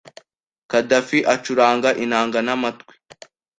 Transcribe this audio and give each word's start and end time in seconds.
Khadafi 0.69 1.19
acuranga 1.33 1.89
inanga 2.03 2.39
n'amatwi. 2.45 2.93